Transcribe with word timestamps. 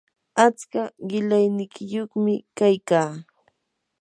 atska 0.45 0.81
qilayniyuqmi 1.09 2.33
kaykaa 2.57 3.11